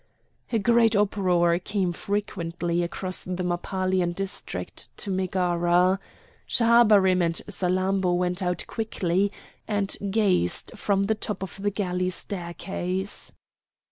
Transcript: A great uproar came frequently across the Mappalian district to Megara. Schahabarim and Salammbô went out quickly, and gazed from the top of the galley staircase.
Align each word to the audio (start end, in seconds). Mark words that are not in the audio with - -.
A 0.51 0.57
great 0.57 0.95
uproar 0.95 1.59
came 1.59 1.91
frequently 1.93 2.81
across 2.81 3.23
the 3.23 3.43
Mappalian 3.43 4.13
district 4.13 4.89
to 4.97 5.11
Megara. 5.11 5.99
Schahabarim 6.49 7.21
and 7.21 7.39
Salammbô 7.47 8.17
went 8.17 8.41
out 8.41 8.65
quickly, 8.65 9.31
and 9.67 9.95
gazed 10.09 10.71
from 10.75 11.03
the 11.03 11.13
top 11.13 11.43
of 11.43 11.61
the 11.61 11.69
galley 11.69 12.09
staircase. 12.09 13.31